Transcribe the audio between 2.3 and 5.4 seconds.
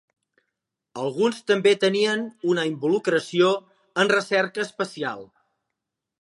una involucració en recerca espacial.